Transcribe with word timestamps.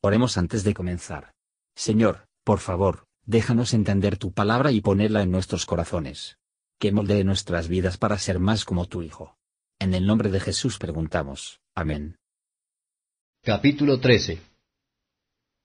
Oremos 0.00 0.38
antes 0.38 0.62
de 0.62 0.74
comenzar. 0.74 1.32
Señor, 1.74 2.28
por 2.44 2.60
favor, 2.60 3.06
déjanos 3.26 3.74
entender 3.74 4.16
tu 4.16 4.32
palabra 4.32 4.70
y 4.70 4.80
ponerla 4.80 5.22
en 5.22 5.32
nuestros 5.32 5.66
corazones. 5.66 6.38
Que 6.78 6.92
moldee 6.92 7.24
nuestras 7.24 7.66
vidas 7.66 7.98
para 7.98 8.16
ser 8.18 8.38
más 8.38 8.64
como 8.64 8.86
tu 8.86 9.02
Hijo. 9.02 9.36
En 9.80 9.94
el 9.94 10.06
nombre 10.06 10.30
de 10.30 10.38
Jesús 10.38 10.78
preguntamos. 10.78 11.60
Amén. 11.74 12.16
Capítulo 13.42 13.98
13 13.98 14.38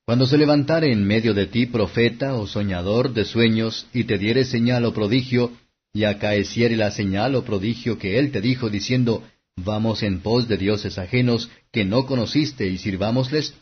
Cuando 0.06 0.26
se 0.26 0.40
levantare 0.40 0.92
en 0.92 1.06
medio 1.06 1.36
de 1.36 1.46
ti 1.46 1.68
profeta 1.68 2.34
o 2.34 2.48
soñador 2.48 3.14
de 3.14 3.26
sueños, 3.26 3.88
y 3.94 4.06
te 4.06 4.18
diere 4.18 4.46
señal 4.46 4.86
o 4.86 4.94
prodigio, 4.96 5.52
y 5.94 6.06
acaeciere 6.06 6.76
la 6.76 6.90
señal 6.90 7.36
o 7.36 7.46
prodigio 7.46 8.00
que 8.00 8.18
él 8.18 8.32
te 8.32 8.42
dijo, 8.42 8.72
diciendo, 8.72 9.24
Vamos 9.56 10.02
en 10.02 10.22
pos 10.22 10.48
de 10.48 10.58
dioses 10.58 10.98
ajenos, 10.98 11.52
que 11.72 11.86
no 11.86 12.08
conociste, 12.08 12.66
y 12.66 12.80
sirvámosles, 12.80 13.54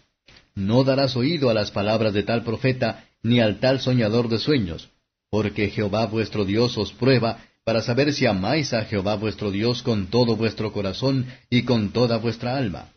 no 0.56 0.84
darás 0.84 1.16
oído 1.16 1.50
a 1.50 1.54
las 1.54 1.72
palabras 1.72 2.14
de 2.14 2.24
tal 2.24 2.44
profeta, 2.44 3.06
ni 3.24 3.40
al 3.40 3.60
tal 3.60 3.80
soñador 3.80 4.30
de 4.30 4.40
sueños, 4.40 4.90
porque 5.30 5.70
Jehová 5.70 6.06
vuestro 6.08 6.46
Dios 6.46 6.78
os 6.78 6.92
prueba, 6.92 7.44
para 7.64 7.82
saber 7.82 8.12
si 8.14 8.26
amáis 8.26 8.74
a 8.74 8.86
Jehová 8.86 9.16
vuestro 9.16 9.52
Dios 9.52 9.84
con 9.84 10.08
todo 10.08 10.36
vuestro 10.36 10.74
corazón 10.74 11.28
y 11.50 11.64
con 11.64 11.92
toda 11.92 12.18
vuestra 12.18 12.58
alma. 12.58 12.90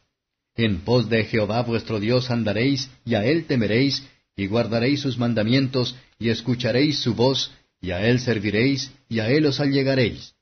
En 0.57 0.81
pos 0.81 1.09
de 1.09 1.25
Jehová 1.25 1.63
vuestro 1.63 2.01
Dios 2.01 2.31
andaréis, 2.31 2.91
y 3.05 3.15
a 3.15 3.25
él 3.25 3.45
temeréis, 3.47 4.07
y 4.37 4.47
guardaréis 4.47 5.01
sus 5.01 5.19
mandamientos, 5.19 5.97
y 6.19 6.31
escucharéis 6.31 7.01
su 7.01 7.15
voz, 7.15 7.53
y 7.81 7.91
a 7.91 8.07
él 8.07 8.21
serviréis, 8.21 8.93
y 9.09 9.19
a 9.21 9.29
él 9.29 9.47
os 9.47 9.61
allegaréis. 9.61 10.35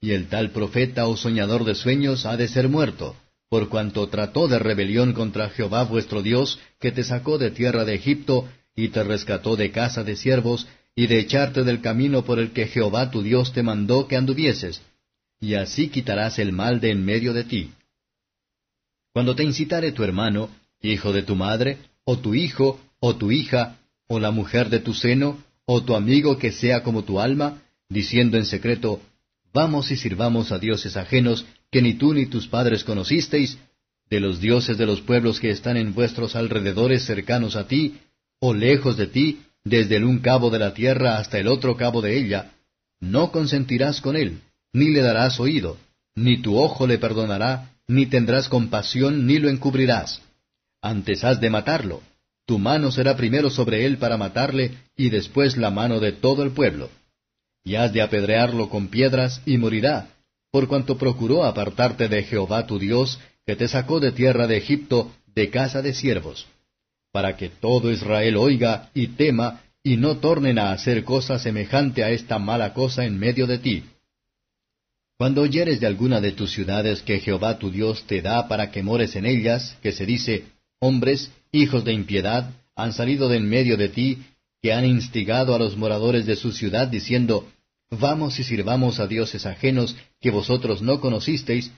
Y 0.00 0.12
el 0.12 0.28
tal 0.28 0.50
profeta 0.50 1.06
o 1.06 1.16
soñador 1.16 1.64
de 1.64 1.74
sueños 1.74 2.26
ha 2.26 2.36
de 2.36 2.48
ser 2.48 2.68
muerto, 2.68 3.14
por 3.52 3.68
cuanto 3.68 4.08
trató 4.08 4.48
de 4.48 4.58
rebelión 4.58 5.12
contra 5.12 5.50
Jehová 5.50 5.84
vuestro 5.84 6.22
Dios, 6.22 6.58
que 6.80 6.90
te 6.90 7.04
sacó 7.04 7.36
de 7.36 7.50
tierra 7.50 7.84
de 7.84 7.94
Egipto, 7.94 8.48
y 8.74 8.88
te 8.88 9.04
rescató 9.04 9.56
de 9.56 9.70
casa 9.70 10.02
de 10.04 10.16
siervos, 10.16 10.66
y 10.96 11.06
de 11.06 11.18
echarte 11.18 11.62
del 11.62 11.82
camino 11.82 12.24
por 12.24 12.38
el 12.38 12.52
que 12.52 12.66
Jehová 12.66 13.10
tu 13.10 13.22
Dios 13.22 13.52
te 13.52 13.62
mandó 13.62 14.08
que 14.08 14.16
anduvieses, 14.16 14.80
y 15.38 15.52
así 15.52 15.88
quitarás 15.88 16.38
el 16.38 16.52
mal 16.52 16.80
de 16.80 16.92
en 16.92 17.04
medio 17.04 17.34
de 17.34 17.44
ti. 17.44 17.72
Cuando 19.12 19.36
te 19.36 19.44
incitare 19.44 19.92
tu 19.92 20.02
hermano, 20.02 20.48
hijo 20.80 21.12
de 21.12 21.22
tu 21.22 21.36
madre, 21.36 21.76
o 22.04 22.16
tu 22.20 22.34
hijo, 22.34 22.80
o 23.00 23.16
tu 23.16 23.32
hija, 23.32 23.76
o 24.08 24.18
la 24.18 24.30
mujer 24.30 24.70
de 24.70 24.78
tu 24.78 24.94
seno, 24.94 25.44
o 25.66 25.82
tu 25.82 25.94
amigo 25.94 26.38
que 26.38 26.52
sea 26.52 26.82
como 26.82 27.04
tu 27.04 27.20
alma, 27.20 27.60
diciendo 27.90 28.38
en 28.38 28.46
secreto, 28.46 29.02
Vamos 29.52 29.90
y 29.90 29.96
sirvamos 29.96 30.52
a 30.52 30.58
dioses 30.58 30.96
ajenos 30.96 31.44
que 31.72 31.82
ni 31.82 31.94
tú 31.94 32.14
ni 32.14 32.26
tus 32.26 32.46
padres 32.46 32.84
conocisteis, 32.84 33.58
de 34.08 34.20
los 34.20 34.40
dioses 34.40 34.78
de 34.78 34.86
los 34.86 35.00
pueblos 35.00 35.40
que 35.40 35.50
están 35.50 35.76
en 35.76 35.94
vuestros 35.94 36.36
alrededores 36.36 37.04
cercanos 37.04 37.56
a 37.56 37.66
ti, 37.66 37.98
o 38.40 38.54
lejos 38.54 38.96
de 38.96 39.06
ti, 39.06 39.40
desde 39.64 39.96
el 39.96 40.04
un 40.04 40.18
cabo 40.18 40.50
de 40.50 40.58
la 40.58 40.74
tierra 40.74 41.18
hasta 41.18 41.38
el 41.38 41.48
otro 41.48 41.76
cabo 41.76 42.02
de 42.02 42.18
ella, 42.18 42.52
no 43.00 43.32
consentirás 43.32 44.00
con 44.00 44.16
él, 44.16 44.40
ni 44.72 44.90
le 44.90 45.00
darás 45.00 45.40
oído, 45.40 45.78
ni 46.14 46.42
tu 46.42 46.56
ojo 46.56 46.86
le 46.86 46.98
perdonará, 46.98 47.70
ni 47.88 48.06
tendrás 48.06 48.48
compasión, 48.48 49.26
ni 49.26 49.38
lo 49.38 49.48
encubrirás. 49.48 50.20
Antes 50.80 51.24
has 51.24 51.40
de 51.40 51.50
matarlo. 51.50 52.02
Tu 52.46 52.58
mano 52.58 52.92
será 52.92 53.16
primero 53.16 53.50
sobre 53.50 53.86
él 53.86 53.96
para 53.98 54.16
matarle, 54.16 54.76
y 54.96 55.10
después 55.10 55.56
la 55.56 55.70
mano 55.70 56.00
de 56.00 56.12
todo 56.12 56.42
el 56.42 56.50
pueblo 56.50 56.90
y 57.64 57.76
has 57.76 57.92
de 57.92 58.02
apedrearlo 58.02 58.68
con 58.68 58.88
piedras, 58.88 59.40
y 59.46 59.56
morirá, 59.58 60.08
por 60.52 60.68
cuanto 60.68 60.98
procuró 60.98 61.44
apartarte 61.44 62.08
de 62.08 62.22
Jehová 62.24 62.66
tu 62.66 62.78
Dios, 62.78 63.18
que 63.46 63.56
te 63.56 63.66
sacó 63.66 63.98
de 64.00 64.12
tierra 64.12 64.46
de 64.46 64.58
Egipto, 64.58 65.10
de 65.34 65.48
casa 65.48 65.80
de 65.80 65.94
siervos, 65.94 66.46
para 67.10 67.36
que 67.38 67.48
todo 67.48 67.90
Israel 67.90 68.36
oiga 68.36 68.90
y 68.94 69.08
tema, 69.08 69.62
y 69.82 69.96
no 69.96 70.18
tornen 70.18 70.58
a 70.58 70.70
hacer 70.70 71.04
cosa 71.04 71.38
semejante 71.38 72.04
a 72.04 72.10
esta 72.10 72.38
mala 72.38 72.74
cosa 72.74 73.04
en 73.04 73.18
medio 73.18 73.46
de 73.46 73.58
ti. 73.58 73.84
Cuando 75.18 75.40
oyeres 75.40 75.80
de 75.80 75.86
alguna 75.86 76.20
de 76.20 76.32
tus 76.32 76.52
ciudades 76.52 77.00
que 77.00 77.18
Jehová 77.18 77.58
tu 77.58 77.70
Dios 77.70 78.04
te 78.06 78.20
da 78.20 78.46
para 78.46 78.70
que 78.70 78.82
mores 78.82 79.16
en 79.16 79.24
ellas, 79.24 79.76
que 79.82 79.92
se 79.92 80.04
dice, 80.04 80.44
hombres, 80.80 81.32
hijos 81.50 81.84
de 81.84 81.94
impiedad, 81.94 82.50
han 82.76 82.92
salido 82.92 83.28
de 83.28 83.38
en 83.38 83.48
medio 83.48 83.76
de 83.76 83.88
ti, 83.88 84.18
que 84.60 84.72
han 84.72 84.84
instigado 84.84 85.54
a 85.54 85.58
los 85.58 85.76
moradores 85.76 86.26
de 86.26 86.36
su 86.36 86.52
ciudad, 86.52 86.88
diciendo, 86.88 87.48
Vamos 88.00 88.38
y 88.40 88.44
sirvamos 88.44 89.00
a 89.00 89.06
dioses 89.06 89.44
ajenos 89.44 89.94
que 90.18 90.30
vosotros 90.30 90.80
no 90.80 90.98
conocisteis, 90.98 91.70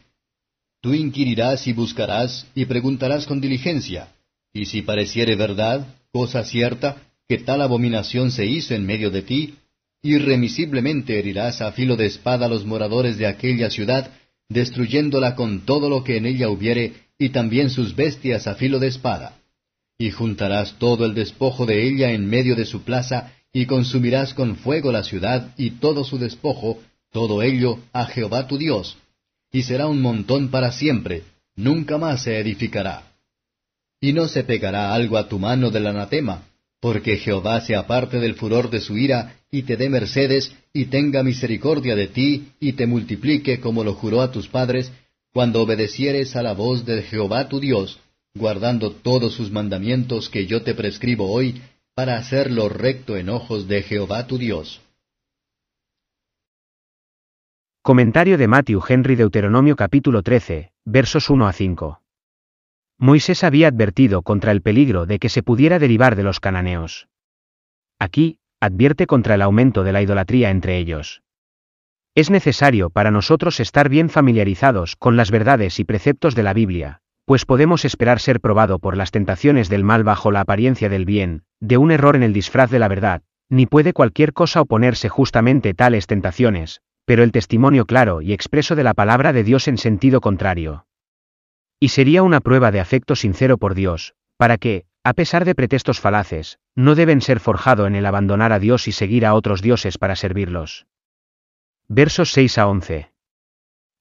tú 0.81 0.95
inquirirás 0.95 1.67
y 1.67 1.73
buscarás 1.73 2.47
y 2.55 2.67
preguntarás 2.67 3.27
con 3.27 3.41
diligencia, 3.41 4.15
y 4.53 4.67
si 4.67 4.83
pareciere 4.83 5.35
verdad, 5.35 5.89
cosa 6.13 6.45
cierta, 6.45 6.99
que 7.29 7.39
tal 7.39 7.63
abominación 7.63 8.31
se 8.31 8.47
hizo 8.47 8.75
en 8.75 8.87
medio 8.87 9.11
de 9.11 9.23
ti, 9.23 9.55
irremisiblemente 10.03 11.19
herirás 11.19 11.61
a 11.61 11.73
filo 11.73 11.97
de 11.97 12.07
espada 12.07 12.47
a 12.47 12.49
los 12.49 12.65
moradores 12.65 13.19
de 13.19 13.27
aquella 13.27 13.69
ciudad, 13.69 14.13
destruyéndola 14.49 15.35
con 15.35 15.67
todo 15.67 15.89
lo 15.89 16.05
que 16.05 16.19
en 16.19 16.27
ella 16.27 16.49
hubiere, 16.49 16.93
y 17.19 17.31
también 17.31 17.71
sus 17.71 17.97
bestias 17.97 18.47
a 18.47 18.55
filo 18.55 18.79
de 18.79 18.87
espada. 18.87 19.41
Y 19.99 20.13
juntarás 20.13 20.79
todo 20.79 21.07
el 21.07 21.15
despojo 21.15 21.67
de 21.67 21.89
ella 21.89 22.13
en 22.13 22.27
medio 22.27 22.55
de 22.55 22.67
su 22.67 22.83
plaza, 22.83 23.33
y 23.55 23.67
consumirás 23.67 24.35
con 24.35 24.57
fuego 24.57 24.91
la 24.91 25.05
ciudad 25.05 25.55
y 25.57 25.71
todo 25.71 26.05
su 26.05 26.19
despojo, 26.19 26.81
todo 27.13 27.41
ello 27.41 27.79
a 27.93 28.05
Jehová 28.07 28.49
tu 28.49 28.59
Dios, 28.59 28.97
y 29.53 29.63
será 29.63 29.87
un 29.87 30.03
montón 30.03 30.51
para 30.51 30.73
siempre, 30.73 31.23
nunca 31.55 31.97
más 31.97 32.25
se 32.25 32.41
edificará. 32.41 33.13
Y 34.01 34.13
no 34.13 34.27
se 34.27 34.43
pegará 34.43 34.93
algo 34.93 35.17
a 35.17 35.29
tu 35.29 35.39
mano 35.39 35.71
del 35.71 35.87
anatema, 35.87 36.43
porque 36.81 37.17
Jehová 37.17 37.61
se 37.61 37.77
aparte 37.77 38.19
del 38.19 38.35
furor 38.35 38.69
de 38.71 38.81
su 38.81 38.99
ira, 38.99 39.37
y 39.53 39.63
te 39.63 39.77
dé 39.77 39.89
mercedes, 39.89 40.53
y 40.73 40.87
tenga 40.87 41.23
misericordia 41.23 41.95
de 41.95 42.09
ti, 42.09 42.49
y 42.59 42.73
te 42.73 42.89
multiplique 42.89 43.61
como 43.61 43.85
lo 43.85 43.95
juró 43.95 44.21
a 44.21 44.33
tus 44.33 44.49
padres, 44.49 44.91
cuando 45.33 45.63
obedecieres 45.63 46.35
a 46.35 46.43
la 46.43 46.55
voz 46.55 46.85
de 46.85 47.03
Jehová 47.03 47.49
tu 47.49 47.61
Dios, 47.61 48.01
guardando 48.35 48.91
todos 48.91 49.35
sus 49.35 49.53
mandamientos 49.53 50.29
que 50.29 50.47
yo 50.47 50.63
te 50.63 50.75
prescribo 50.75 51.31
hoy, 51.31 51.63
para 51.95 52.17
hacer 52.17 52.51
lo 52.51 52.69
recto 52.69 53.17
en 53.17 53.29
ojos 53.29 53.69
de 53.69 53.83
Jehová 53.83 54.27
tu 54.27 54.37
Dios. 54.37 54.83
Comentario 57.83 58.37
de 58.37 58.49
Matthew 58.49 58.83
Henry 58.89 59.15
Deuteronomio 59.15 59.77
capítulo 59.77 60.23
13, 60.23 60.73
versos 60.85 61.31
1 61.31 61.47
a 61.47 61.53
5. 61.53 62.01
Moisés 62.99 63.45
había 63.45 63.69
advertido 63.69 64.23
contra 64.23 64.51
el 64.51 64.61
peligro 64.61 65.07
de 65.07 65.21
que 65.21 65.29
se 65.29 65.45
pudiera 65.45 65.79
derivar 65.79 66.17
de 66.17 66.25
los 66.25 66.41
cananeos. 66.41 67.07
Aquí, 68.01 68.39
advierte 68.61 69.07
contra 69.07 69.37
el 69.37 69.43
aumento 69.43 69.85
de 69.85 69.93
la 69.93 70.03
idolatría 70.03 70.51
entre 70.51 70.79
ellos. 70.79 71.23
Es 72.17 72.29
necesario 72.29 72.91
para 72.91 73.13
nosotros 73.13 73.61
estar 73.61 73.89
bien 73.89 74.09
familiarizados 74.09 74.97
con 74.97 75.17
las 75.17 75.31
verdades 75.31 75.79
y 75.79 75.85
preceptos 75.85 76.35
de 76.35 76.43
la 76.43 76.55
Biblia, 76.55 77.03
pues 77.25 77.47
podemos 77.47 77.85
esperar 77.85 78.21
ser 78.21 78.41
probado 78.41 78.79
por 78.79 78.97
las 78.97 79.11
tentaciones 79.11 79.69
del 79.69 79.85
mal 79.85 80.05
bajo 80.05 80.31
la 80.31 80.41
apariencia 80.41 80.89
del 80.89 81.05
bien, 81.05 81.45
de 81.65 81.79
un 81.79 81.91
error 81.91 82.15
en 82.15 82.23
el 82.23 82.35
disfraz 82.35 82.71
de 82.71 82.79
la 82.79 82.89
verdad, 82.89 83.23
ni 83.49 83.65
puede 83.65 83.95
cualquier 83.95 84.35
cosa 84.35 84.61
oponerse 84.61 85.09
justamente 85.09 85.73
tales 85.73 86.07
tentaciones, 86.07 86.83
pero 87.07 87.23
el 87.23 87.33
testimonio 87.33 87.87
claro 87.87 88.21
y 88.21 88.35
expreso 88.35 88.77
de 88.77 88.85
la 88.85 88.93
palabra 88.93 89.33
de 89.33 89.45
Dios 89.45 89.67
en 89.67 89.79
sentido 89.79 90.21
contrario. 90.21 90.87
Y 91.81 91.89
sería 91.89 92.23
una 92.23 92.41
prueba 92.41 92.71
de 92.71 92.81
afecto 92.81 93.17
sincero 93.17 93.57
por 93.57 93.75
Dios, 93.75 94.15
para 94.37 94.59
que, 94.59 94.85
a 95.03 95.15
pesar 95.15 95.47
de 95.47 95.55
pretextos 95.55 96.01
falaces, 96.01 96.59
no 96.75 96.95
deben 96.95 97.23
ser 97.23 97.41
forjado 97.41 97.87
en 97.87 97.95
el 97.95 98.05
abandonar 98.05 98.53
a 98.53 98.59
Dios 98.59 98.87
y 98.87 98.93
seguir 98.93 99.25
a 99.25 99.35
otros 99.35 99.63
dioses 99.63 99.97
para 99.97 100.17
servirlos. 100.17 100.87
Versos 101.89 102.33
6 102.33 102.59
a 102.59 102.69
11. 102.69 103.11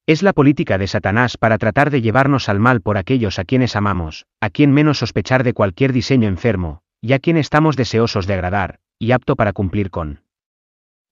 Es 0.05 0.21
la 0.21 0.33
política 0.33 0.77
de 0.77 0.87
Satanás 0.87 1.37
para 1.37 1.57
tratar 1.57 1.91
de 1.91 2.01
llevarnos 2.01 2.49
al 2.49 2.59
mal 2.59 2.81
por 2.81 2.97
aquellos 2.97 3.39
a 3.39 3.45
quienes 3.45 3.77
amamos, 3.77 4.25
a 4.41 4.49
quien 4.49 4.73
menos 4.73 4.97
sospechar 4.97 5.43
de 5.43 5.53
cualquier 5.53 5.93
diseño 5.93 6.27
enfermo, 6.27 6.82
y 7.03 7.11
a 7.11 7.19
quien 7.19 7.35
estamos 7.35 7.75
deseosos 7.75 8.27
de 8.27 8.33
agradar, 8.33 8.79
y 8.97 9.11
apto 9.11 9.35
para 9.35 9.51
cumplir 9.51 9.89
con. 9.89 10.23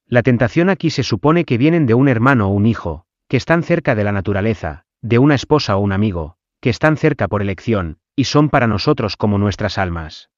La 0.08 0.24
tentación 0.24 0.70
aquí 0.70 0.90
se 0.90 1.04
supone 1.04 1.44
que 1.44 1.58
vienen 1.58 1.86
de 1.86 1.96
un 1.96 2.08
hermano 2.08 2.48
o 2.48 2.54
un 2.54 2.66
hijo, 2.66 3.06
que 3.28 3.36
están 3.36 3.62
cerca 3.62 3.94
de 3.94 4.06
la 4.06 4.14
naturaleza, 4.14 4.86
de 5.02 5.20
una 5.20 5.36
esposa 5.36 5.76
o 5.76 5.82
un 5.82 5.92
amigo, 5.92 6.38
que 6.62 6.70
están 6.70 6.96
cerca 6.96 7.28
por 7.28 7.42
elección, 7.42 7.98
y 8.16 8.24
son 8.24 8.50
para 8.50 8.68
nosotros 8.68 9.18
como 9.18 9.38
nuestras 9.38 9.78
almas. 9.78 10.30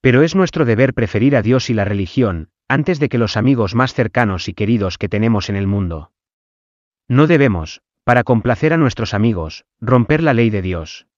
Pero 0.00 0.22
es 0.22 0.34
nuestro 0.34 0.64
deber 0.64 0.94
preferir 0.94 1.36
a 1.36 1.42
Dios 1.42 1.68
y 1.68 1.74
la 1.74 1.84
religión, 1.84 2.48
antes 2.66 2.98
de 2.98 3.10
que 3.10 3.18
los 3.18 3.36
amigos 3.36 3.74
más 3.74 3.92
cercanos 3.92 4.48
y 4.48 4.54
queridos 4.54 4.96
que 4.96 5.10
tenemos 5.10 5.50
en 5.50 5.56
el 5.56 5.66
mundo. 5.66 6.12
No 7.08 7.26
debemos, 7.26 7.82
para 8.04 8.24
complacer 8.24 8.72
a 8.72 8.78
nuestros 8.78 9.12
amigos, 9.12 9.66
romper 9.82 10.22
la 10.22 10.32
ley 10.32 10.48
de 10.48 10.62
Dios. 10.62 11.08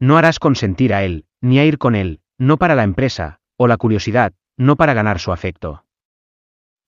No 0.00 0.18
harás 0.18 0.40
consentir 0.40 0.92
a 0.92 1.04
Él, 1.04 1.26
ni 1.40 1.60
a 1.60 1.64
ir 1.64 1.78
con 1.78 1.94
Él, 1.94 2.20
no 2.38 2.56
para 2.58 2.74
la 2.74 2.82
empresa, 2.82 3.40
o 3.56 3.66
la 3.66 3.76
curiosidad, 3.76 4.32
no 4.56 4.76
para 4.76 4.94
ganar 4.94 5.18
su 5.18 5.32
afecto. 5.32 5.84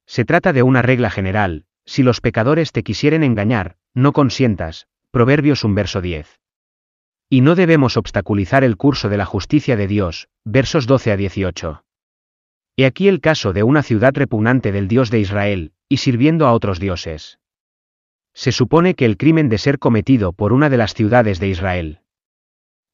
Se 0.06 0.24
trata 0.24 0.52
de 0.52 0.62
una 0.62 0.82
regla 0.82 1.10
general, 1.10 1.64
si 1.84 2.02
los 2.02 2.20
pecadores 2.20 2.72
te 2.72 2.82
quisieren 2.82 3.22
engañar, 3.22 3.76
no 3.94 4.12
consientas, 4.12 4.88
Proverbios 5.10 5.64
un 5.64 5.74
verso 5.74 6.00
10. 6.00 6.40
Y 7.30 7.40
no 7.40 7.54
debemos 7.54 7.96
obstaculizar 7.96 8.64
el 8.64 8.76
curso 8.76 9.08
de 9.08 9.16
la 9.16 9.24
justicia 9.24 9.76
de 9.76 9.86
Dios, 9.86 10.28
versos 10.44 10.86
12 10.86 11.12
a 11.12 11.16
18. 11.16 11.84
He 12.76 12.84
aquí 12.84 13.08
el 13.08 13.20
caso 13.20 13.52
de 13.54 13.62
una 13.62 13.82
ciudad 13.82 14.12
repugnante 14.14 14.72
del 14.72 14.88
Dios 14.88 15.10
de 15.10 15.20
Israel, 15.20 15.72
y 15.88 15.96
sirviendo 15.96 16.46
a 16.46 16.52
otros 16.52 16.78
dioses. 16.78 17.38
Se 18.34 18.52
supone 18.52 18.94
que 18.94 19.06
el 19.06 19.16
crimen 19.16 19.48
de 19.48 19.56
ser 19.56 19.78
cometido 19.78 20.34
por 20.34 20.52
una 20.52 20.68
de 20.68 20.76
las 20.76 20.92
ciudades 20.92 21.40
de 21.40 21.48
Israel. 21.48 22.00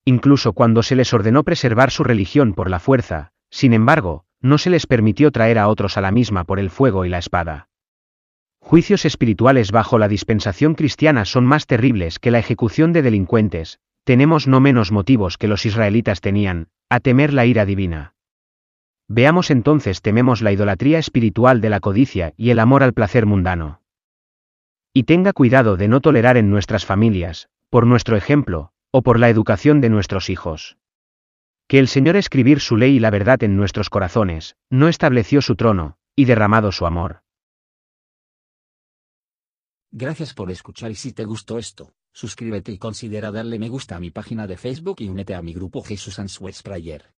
Incluso 0.05 0.53
cuando 0.53 0.83
se 0.83 0.97
les 0.97 1.13
ordenó 1.15 1.45
preservar 1.45 1.91
su 1.91 2.03
religión 2.03 2.55
por 2.55 2.69
la 2.69 2.81
fuerza, 2.81 3.33
sin 3.51 3.73
embargo, 3.73 4.25
no 4.41 4.59
se 4.59 4.71
les 4.71 4.87
permitió 4.87 5.31
traer 5.31 5.59
a 5.59 5.69
otros 5.69 5.97
a 5.97 6.01
la 6.01 6.11
misma 6.11 6.45
por 6.45 6.59
el 6.59 6.71
fuego 6.71 7.05
y 7.05 7.09
la 7.09 7.19
espada. 7.19 7.69
Juicios 8.59 9.05
espirituales 9.05 9.71
bajo 9.71 9.99
la 9.99 10.09
dispensación 10.09 10.75
cristiana 10.75 11.25
son 11.25 11.45
más 11.45 11.67
terribles 11.67 12.19
que 12.19 12.31
la 12.31 12.39
ejecución 12.39 12.93
de 12.93 13.03
delincuentes, 13.03 13.79
tenemos 14.05 14.49
no 14.49 14.61
menos 14.61 14.91
motivos 14.91 15.39
que 15.39 15.49
los 15.49 15.67
israelitas 15.67 16.21
tenían, 16.21 16.69
a 16.89 17.01
temer 17.01 17.33
la 17.33 17.47
ira 17.47 17.65
divina. 17.65 18.15
Veamos 19.09 19.51
entonces 19.51 20.01
tememos 20.01 20.43
la 20.43 20.53
idolatría 20.53 20.99
espiritual 20.99 21.61
de 21.61 21.71
la 21.71 21.81
codicia 21.81 22.33
y 22.37 22.51
el 22.51 22.59
amor 22.59 22.83
al 22.83 22.93
placer 22.93 23.27
mundano. 23.27 23.81
Y 24.93 25.05
tenga 25.05 25.33
cuidado 25.33 25.77
de 25.77 25.89
no 25.89 26.01
tolerar 26.01 26.37
en 26.37 26.51
nuestras 26.51 26.85
familias, 26.85 27.49
por 27.71 27.87
nuestro 27.87 28.17
ejemplo, 28.17 28.73
o 28.93 29.03
por 29.03 29.19
la 29.19 29.31
educación 29.31 29.81
de 29.81 29.89
nuestros 29.89 30.31
hijos. 30.31 30.77
Que 31.67 31.79
el 31.79 31.89
Señor 31.89 32.17
escribir 32.17 32.61
su 32.61 32.77
ley 32.77 32.97
y 32.97 33.01
la 33.01 33.11
verdad 33.11 33.43
en 33.43 33.57
nuestros 33.57 33.91
corazones, 33.91 34.57
no 34.71 34.89
estableció 34.89 35.41
su 35.41 35.57
trono, 35.57 35.97
y 36.15 36.27
derramado 36.27 36.71
su 36.71 36.87
amor. 36.87 37.23
Gracias 39.91 40.35
por 40.35 40.51
escuchar 40.51 40.91
y 40.91 40.95
si 40.95 41.13
te 41.13 41.25
gustó 41.25 41.59
esto, 41.59 41.95
suscríbete 42.13 42.73
y 42.73 42.79
considera 42.79 43.31
darle 43.31 43.59
me 43.59 43.69
gusta 43.69 43.97
a 43.97 44.01
mi 44.01 44.11
página 44.11 44.47
de 44.47 44.57
Facebook 44.57 44.97
y 45.01 45.09
únete 45.09 45.35
a 45.35 45.43
mi 45.43 45.53
grupo 45.53 45.83
Jesús 45.83 46.19
Answers 46.19 46.63
Prayer. 46.63 47.13